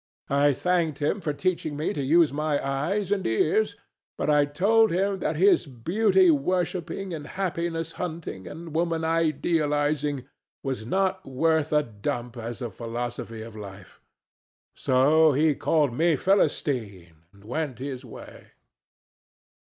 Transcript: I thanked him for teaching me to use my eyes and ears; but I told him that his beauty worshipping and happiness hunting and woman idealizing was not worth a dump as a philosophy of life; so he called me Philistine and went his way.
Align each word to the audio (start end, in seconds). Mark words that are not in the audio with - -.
I 0.31 0.53
thanked 0.53 0.97
him 0.99 1.21
for 1.21 1.31
teaching 1.31 1.77
me 1.77 1.93
to 1.93 2.01
use 2.01 2.33
my 2.33 2.57
eyes 2.67 3.11
and 3.11 3.23
ears; 3.27 3.75
but 4.17 4.31
I 4.31 4.45
told 4.45 4.89
him 4.89 5.19
that 5.19 5.35
his 5.35 5.67
beauty 5.67 6.31
worshipping 6.31 7.13
and 7.13 7.27
happiness 7.27 7.91
hunting 7.91 8.47
and 8.47 8.73
woman 8.73 9.05
idealizing 9.05 10.25
was 10.63 10.87
not 10.87 11.23
worth 11.27 11.71
a 11.71 11.83
dump 11.83 12.35
as 12.35 12.63
a 12.63 12.71
philosophy 12.71 13.43
of 13.43 13.55
life; 13.55 14.01
so 14.75 15.33
he 15.33 15.53
called 15.53 15.93
me 15.93 16.15
Philistine 16.15 17.17
and 17.31 17.45
went 17.45 17.77
his 17.77 18.03
way. 18.03 18.53